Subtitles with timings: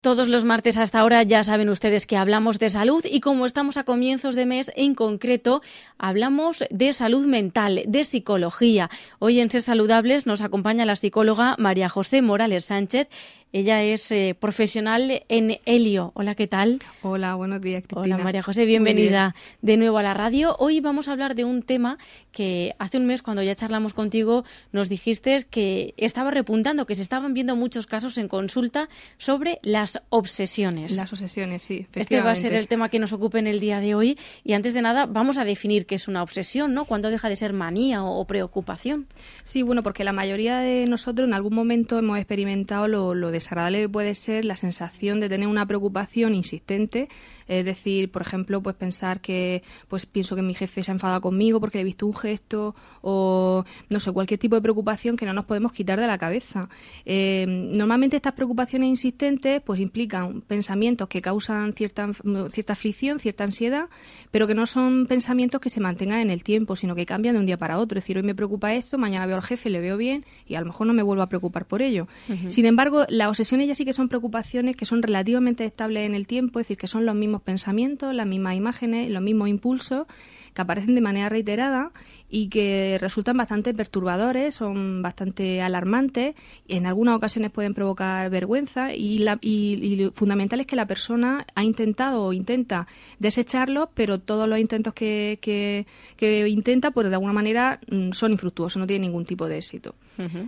[0.00, 3.76] Todos los martes hasta ahora ya saben ustedes que hablamos de salud y como estamos
[3.76, 5.60] a comienzos de mes en concreto
[5.98, 8.90] hablamos de salud mental, de psicología.
[9.18, 13.08] Hoy en Ser Saludables nos acompaña la psicóloga María José Morales Sánchez.
[13.50, 16.12] Ella es eh, profesional en Helio.
[16.14, 16.82] Hola, ¿qué tal?
[17.00, 18.16] Hola, buenos días, Cristina.
[18.16, 20.54] Hola, María José, bienvenida de nuevo a la radio.
[20.58, 21.96] Hoy vamos a hablar de un tema
[22.30, 27.00] que hace un mes, cuando ya charlamos contigo, nos dijiste que estaba repuntando, que se
[27.00, 30.94] estaban viendo muchos casos en consulta sobre las obsesiones.
[30.94, 31.86] Las obsesiones, sí.
[31.94, 34.18] Este va a ser el tema que nos ocupe en el día de hoy.
[34.44, 36.84] Y antes de nada, vamos a definir qué es una obsesión, ¿no?
[36.84, 39.06] ¿Cuándo deja de ser manía o, preocupación?
[39.42, 43.88] Sí, bueno, porque la mayoría de nosotros en algún momento hemos experimentado lo, lo desagradable
[43.88, 47.08] puede ser la sensación de tener una preocupación insistente,
[47.48, 51.20] es decir, por ejemplo, pues pensar que pues pienso que mi jefe se ha enfadado
[51.20, 55.32] conmigo porque he visto un gesto o no sé, cualquier tipo de preocupación que no
[55.32, 56.68] nos podemos quitar de la cabeza.
[57.04, 62.10] Eh, normalmente estas preocupaciones insistentes pues implican pensamientos que causan cierta,
[62.50, 63.86] cierta aflicción, cierta ansiedad,
[64.30, 67.40] pero que no son pensamientos que se mantengan en el tiempo, sino que cambian de
[67.40, 67.98] un día para otro.
[67.98, 70.60] Es decir, hoy me preocupa esto, mañana veo al jefe, le veo bien y a
[70.60, 72.06] lo mejor no me vuelvo a preocupar por ello.
[72.48, 76.26] Sin embargo, las obsesiones ya sí que son preocupaciones que son relativamente estables en el
[76.26, 80.06] tiempo, es decir, que son los mismos pensamientos, las mismas imágenes, los mismos impulsos
[80.54, 81.92] que aparecen de manera reiterada
[82.30, 86.34] y que resultan bastante perturbadores, son bastante alarmantes,
[86.66, 91.64] en algunas ocasiones pueden provocar vergüenza y, la, y, fundamental es que la persona ha
[91.64, 92.86] intentado o intenta
[93.18, 98.32] desecharlos, pero todos los intentos que, que, que intenta, pues de alguna manera mm, son
[98.32, 99.94] infructuosos, no tienen ningún tipo de éxito.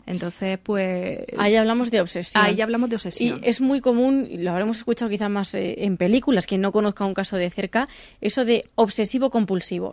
[0.06, 1.20] Entonces, pues...
[1.38, 2.44] Ahí hablamos de obsesión.
[2.44, 3.40] Ahí hablamos de obsesión.
[3.42, 7.04] Y es muy común, lo habremos escuchado quizás más eh, en películas, quien no conozca
[7.04, 7.88] un caso de cerca,
[8.20, 8.68] eso de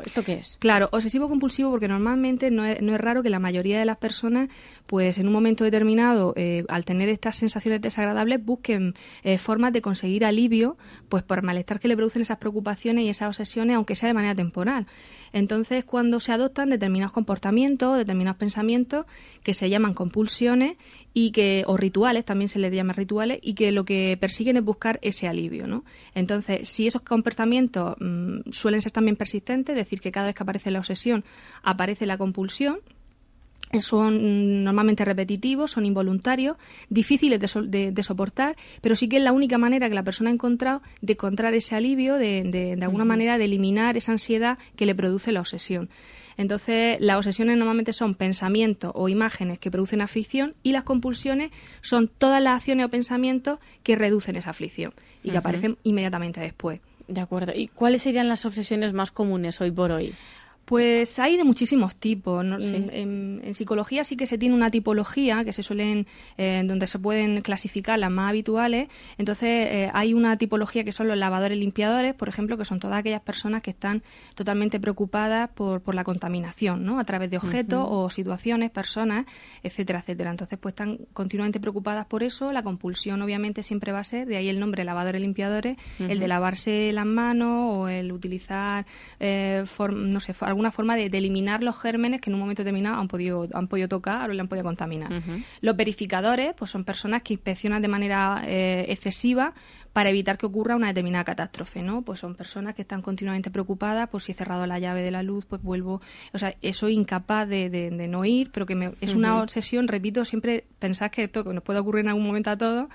[0.06, 0.58] ¿Esto qué es?
[0.59, 4.50] Claro, obsesivo-compulsivo porque normalmente no es, no es, raro que la mayoría de las personas,
[4.86, 9.81] pues en un momento determinado, eh, al tener estas sensaciones desagradables, busquen eh, formas de
[9.81, 10.78] conseguir alivio,
[11.09, 14.36] pues por malestar que le producen esas preocupaciones y esas obsesiones, aunque sea de manera
[14.36, 14.88] temporal.
[15.34, 19.06] Entonces, cuando se adoptan determinados comportamientos, determinados pensamientos
[19.44, 20.78] que se llaman compulsiones
[21.13, 24.63] y que o rituales, también se les llama rituales y que lo que persiguen es
[24.63, 25.84] buscar ese alivio, ¿no?
[26.13, 30.44] Entonces, si esos comportamientos mmm, suelen ser también persistentes, es decir, que cada vez que
[30.44, 31.24] aparece la obsesión
[31.64, 32.80] aparece la compulsión,
[33.81, 36.58] son normalmente repetitivos, son involuntarios,
[36.90, 40.03] difíciles de, so de, de, soportar, pero sí que es la única manera que la
[40.03, 43.09] persona ha encontrado de encontrar ese alivio, de, alguna uh -huh.
[43.09, 45.90] manera de eliminar esa ansiedad que le produce la obsesión.
[46.38, 52.08] Entonces, las obsesiones normalmente son pensamientos o imágenes que producen aflicción y las compulsiones son
[52.08, 54.94] todas las acciones o pensamientos que reducen esa aflicción
[55.24, 55.40] y que uh -huh.
[55.40, 56.80] aparecen inmediatamente después.
[57.07, 57.53] De acuerdo.
[57.56, 60.13] ¿Y cuáles serían las obsesiones más comunes hoy por hoy?
[60.67, 62.44] Pues hay de muchísimos tipos.
[62.44, 62.59] ¿no?
[62.59, 62.75] Sí.
[62.75, 66.07] En, en, psicología sí que se tiene una tipología que se suelen,
[66.38, 68.89] eh, donde se pueden clasificar las más habituales.
[69.17, 73.00] Entonces eh, hay una tipología que son los lavadores limpiadores, por ejemplo, que son todas
[73.00, 74.03] aquellas personas que están
[74.35, 77.00] totalmente preocupadas por, por la contaminación, ¿no?
[77.00, 78.06] A través de objetos uh -huh.
[78.07, 79.25] o situaciones, personas,
[79.63, 80.31] etcétera, etcétera.
[80.31, 82.51] Entonces pues están continuamente preocupadas por eso.
[82.51, 86.11] La compulsión obviamente siempre va a ser, de ahí el nombre lavadores limpiadores, uh -huh.
[86.11, 88.85] el de lavarse las manos o el utilizar,
[89.22, 89.63] eh,
[89.95, 93.07] no sé, alguna forma de, de, eliminar los gérmenes que en un momento determinado han
[93.07, 95.12] podido, han podido tocar o le han podido contaminar.
[95.12, 95.44] Uh -huh.
[95.62, 99.53] Los verificadores pues son personas que inspeccionan de manera eh, excesiva
[99.94, 102.03] para evitar que ocurra una determinada catástrofe, ¿no?
[102.03, 105.23] Pues son personas que están continuamente preocupadas, pues si he cerrado la llave de la
[105.23, 106.01] luz, pues vuelvo,
[106.34, 109.18] o sea, soy incapaz de, de, de no ir, pero que me, es uh -huh.
[109.18, 112.57] una obsesión, repito, siempre pensás que esto que nos puede ocurrir en algún momento a
[112.57, 112.89] todos,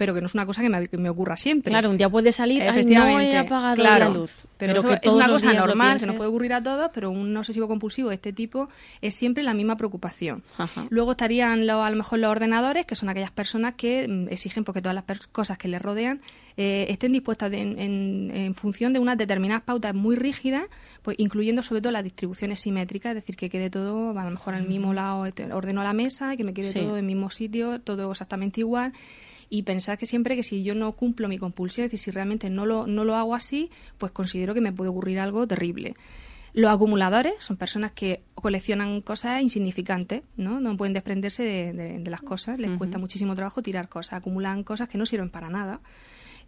[0.00, 1.70] pero que no es una cosa que me, que me ocurra siempre.
[1.70, 4.34] Claro, un día puede salir, Ay, no he apagado claro, la luz.
[4.56, 7.36] Pero, pero que es una cosa normal, se nos puede ocurrir a todos, pero un
[7.36, 8.70] obsesivo compulsivo de este tipo
[9.02, 10.42] es siempre la misma preocupación.
[10.56, 10.86] Ajá.
[10.88, 14.64] Luego estarían lo, a lo mejor los ordenadores, que son aquellas personas que mm, exigen
[14.64, 16.22] porque todas las cosas que les rodean
[16.56, 20.64] eh, estén dispuestas de, en, en, en, función de unas determinadas pautas muy rígidas,
[21.02, 24.54] pues incluyendo sobre todo las distribuciones simétricas, es decir, que quede todo a lo mejor
[24.54, 26.80] al mismo lado, ordeno la mesa, que me quede sí.
[26.80, 28.94] todo en el mismo sitio, todo exactamente igual
[29.50, 32.48] y pensar que siempre que si yo no cumplo mi compulsión, es decir, si realmente
[32.48, 33.68] no lo, no lo hago así,
[33.98, 35.96] pues considero que me puede ocurrir algo terrible.
[36.52, 40.60] Los acumuladores son personas que coleccionan cosas insignificantes, ¿no?
[40.60, 42.78] No pueden desprenderse de, de, de las cosas, les uh -huh.
[42.78, 45.80] cuesta muchísimo trabajo tirar cosas, acumulan cosas que no sirven para nada.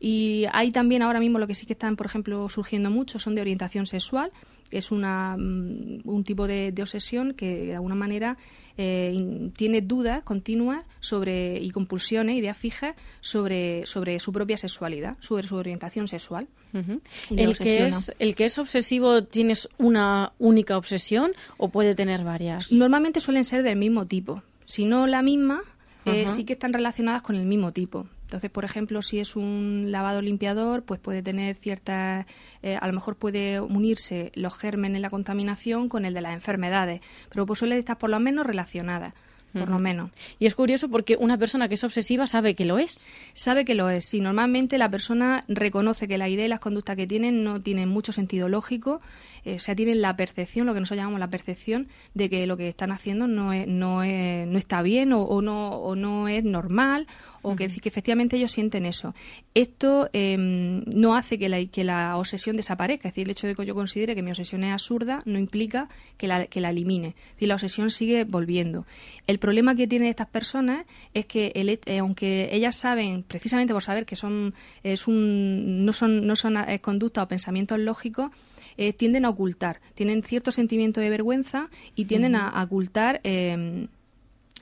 [0.04, 3.37] Y hay también ahora mismo lo que sí que están, por ejemplo, surgiendo mucho son
[3.37, 4.32] de orientación sexual,
[4.72, 8.37] es una, mm, un tipo de, de, obsesión que de alguna manera
[8.76, 15.46] eh, tiene dudas continuas sobre y compulsiones, ideas fijas sobre, sobre su propia sexualidad, sobre
[15.46, 16.49] su orientación sexual.
[16.72, 17.00] Uh -huh.
[17.37, 22.72] ¿El, que es, ¿El que es obsesivo tienes una única obsesión o puede tener varias?
[22.72, 24.43] Normalmente suelen ser del mismo tipo.
[24.66, 25.60] Si no la misma,
[26.06, 28.08] eh, sí que están relacionadas con el mismo tipo.
[28.32, 32.25] Entonces, por ejemplo, si es un lavado limpiador, pues puede tener ciertas,
[32.62, 37.02] eh, a lo mejor puede unirse los gérmenes, la contaminación con el de las enfermedades,
[37.29, 39.12] pero pues suele estar por lo menos relacionada
[39.52, 40.11] por lo menos.
[40.38, 43.06] Y es curioso porque una persona que es obsesiva sabe que lo es.
[43.34, 44.06] Sabe que lo es.
[44.06, 47.88] Si normalmente la persona reconoce que la idea y las conductas que tienen no tienen
[47.88, 49.00] mucho sentido lógico,
[49.44, 52.56] eh, o sea, tienen la percepción, lo que nosotros llamamos la percepción, de que lo
[52.56, 56.44] que están haciendo no, es, no, es, no está bien o, no, o no es
[56.44, 57.06] normal
[57.42, 59.14] o que, que, efectivamente ellos sienten eso.
[59.54, 63.08] Esto em, no hace que la, que la obsesión desaparezca.
[63.08, 65.88] Es decir, el hecho de que yo considere que mi obsesión es absurda no implica
[66.16, 67.08] que la, que la elimine.
[67.08, 68.86] Es decir, la obsesión sigue volviendo.
[69.26, 73.82] El problema que tienen estas personas es que, el, eh, aunque ellas saben, precisamente por
[73.82, 78.30] saber que son, es un, no son, no son eh, conductas o pensamientos lógicos,
[78.76, 83.86] eh, tienden a ocultar, tienen cierto sentimiento de vergüenza y tienden a, ocultar eh,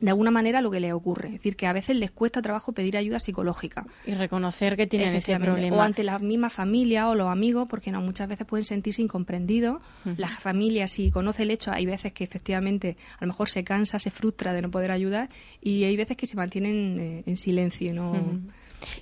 [0.01, 1.29] de alguna manera lo que les ocurre.
[1.29, 3.87] Es decir, que a veces les cuesta trabajo pedir ayuda psicológica.
[4.07, 5.77] Y reconocer que tienen ese problema.
[5.77, 9.81] O ante la misma familia o los amigos, porque no, muchas veces pueden sentirse incomprendidos.
[10.17, 13.99] La familia, si conoce el hecho, hay veces que efectivamente a lo mejor se cansa,
[13.99, 15.29] se frustra de no poder ayudar
[15.61, 17.93] y hay veces que se mantienen eh, en silencio.
[17.93, 18.41] ¿no?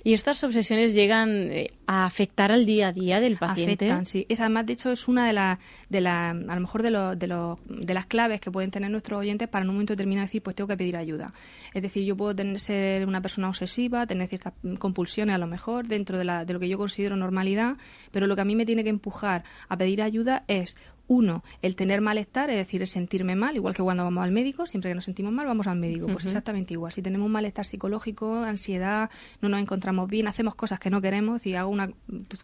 [0.03, 3.85] ¿Y estas obsesiones llegan eh, a afectar al día a día del paciente?
[3.85, 4.25] Afectan, sí.
[4.29, 5.59] Es, además, de hecho, es una de las,
[5.89, 8.91] de la, a lo mejor de, lo, de, lo, de las claves que pueden tener
[8.91, 11.33] nuestros oyentes para en un momento determinado decir, pues tengo que pedir ayuda.
[11.73, 15.87] Es decir, yo puedo tener, ser una persona obsesiva, tener ciertas compulsiones a lo mejor
[15.87, 17.77] dentro de, la, de lo que yo considero normalidad,
[18.11, 20.77] pero lo que a mí me tiene que empujar a pedir ayuda es
[21.09, 24.67] uno, el tener malestar, es decir, el sentirme mal, igual que cuando vamos al médico,
[24.67, 26.93] siempre que nos sentimos mal vamos al médico, pues exactamente igual.
[26.93, 29.09] Si tenemos un malestar psicológico, ansiedad,
[29.41, 31.91] no nos encontramos bien, hacemos cosas que no queremos, y hago una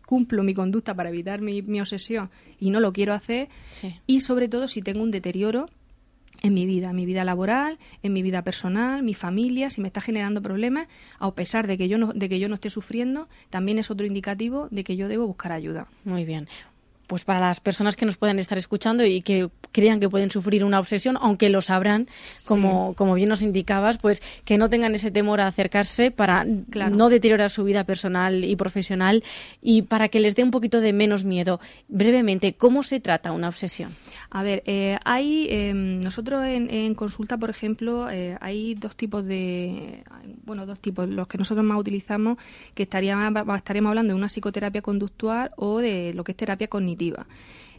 [0.08, 3.50] cumplo mi conducta para evitar mi, obsesión y no lo quiero hacer,
[4.08, 5.70] y sobre todo si tengo un deterioro
[6.42, 9.88] en mi vida, en mi vida laboral, en mi vida personal, mi familia, si me
[9.88, 10.88] está generando problemas,
[11.20, 14.08] a pesar de que yo no, de que yo no esté sufriendo, también es otro
[14.08, 15.88] indicativo de que yo debo buscar ayuda.
[16.04, 16.48] Muy bien
[17.08, 20.64] pues para las personas que nos puedan estar escuchando y que crean que pueden sufrir
[20.64, 22.08] una obsesión, aunque lo sabrán,
[22.48, 27.10] como, como bien nos indicabas, pues que no tengan ese temor a acercarse para no
[27.10, 29.24] deteriorar su vida personal y profesional
[29.62, 31.60] y para que les dé un poquito de menos miedo.
[31.88, 33.96] Brevemente, ¿cómo se trata una obsesión?
[34.30, 40.04] A ver, eh, hay em, nosotros en, consulta, por ejemplo, eh, hay dos tipos de,
[40.44, 42.38] bueno, dos tipos, los que nosotros más utilizamos,
[42.74, 46.95] que estaríamos, estaríamos hablando de una psicoterapia conductual o de lo que es terapia cognitiva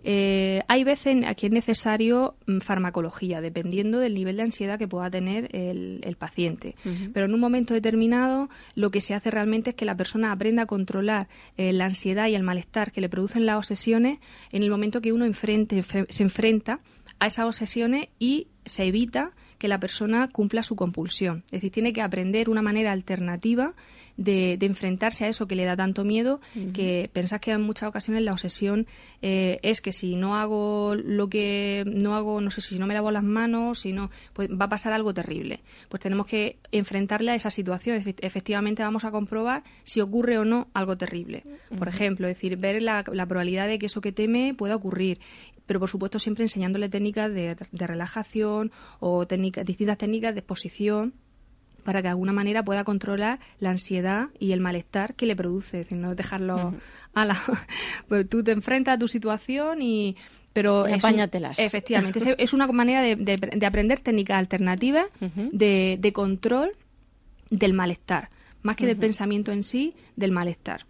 [0.08, 5.10] eh, hay veces aquí es necesario mm, farmacología, dependiendo del nivel de ansiedad que pueda
[5.10, 6.76] tener el, paciente.
[7.12, 10.62] Pero en un momento determinado, lo que se hace realmente es que la persona aprenda
[10.62, 14.20] a controlar eh, la ansiedad y el malestar que le producen las obsesiones
[14.52, 16.80] en el momento que uno enfrente, se enfrenta
[17.18, 21.44] a esas obsesiones y se evita que la persona cumpla su compulsión.
[21.46, 23.74] Es decir, tiene que aprender una manera alternativa
[24.16, 26.40] de, enfrentarse a eso que le da tanto miedo,
[26.74, 28.86] que pensás que en muchas ocasiones la obsesión
[29.22, 32.94] eh, es que si no hago lo que no hago, no sé si no me
[32.94, 35.60] lavo las manos, si no, pues va a pasar algo terrible.
[35.88, 38.02] Pues tenemos que enfrentarle a esa situación.
[38.20, 41.44] Efectivamente vamos a comprobar si ocurre o no algo terrible.
[41.78, 45.18] Por ejemplo, es decir, ver la, probabilidad de que eso que teme pueda ocurrir
[45.66, 51.14] pero por supuesto siempre enseñándole técnicas de, de relajación o técnicas, distintas técnicas de exposición
[51.86, 55.80] para que de alguna manera pueda controlar la ansiedad y el malestar que le produce,
[55.80, 56.74] es decir, no dejarlo
[57.14, 57.40] a la...
[58.08, 60.16] pues tú te enfrentas a tu situación y
[60.52, 65.06] pero efectivamente es, una manera de, aprender técnicas alternativas
[65.52, 66.72] de, de, control
[67.50, 68.30] del malestar
[68.62, 70.86] más que del pensamiento en sí del malestar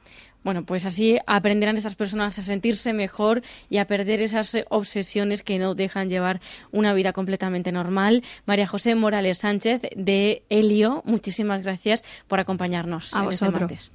[0.47, 5.59] bueno, pues así aprenderán estas personas a sentirse mejor y a perder esas obsesiones que
[5.59, 8.23] no dejan llevar una vida completamente normal.
[8.45, 13.13] María José Morales Sánchez de Helio, muchísimas gracias por acompañarnos.
[13.13, 13.91] A vosotros.